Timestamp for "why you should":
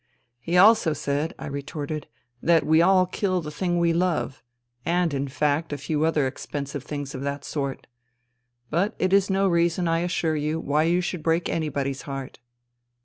10.59-11.21